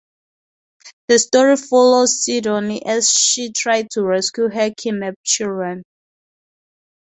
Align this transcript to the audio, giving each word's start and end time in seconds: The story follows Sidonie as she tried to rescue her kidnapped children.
The 1.09 1.19
story 1.19 1.57
follows 1.57 2.23
Sidonie 2.25 2.81
as 2.87 3.13
she 3.13 3.51
tried 3.51 3.91
to 3.91 4.01
rescue 4.01 4.49
her 4.49 4.73
kidnapped 4.75 5.23
children. 5.23 5.83